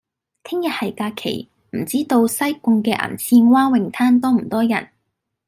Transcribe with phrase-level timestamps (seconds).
[0.43, 1.47] 聽日係假期，
[1.77, 4.89] 唔知道西貢嘅銀線灣泳灘多唔多人？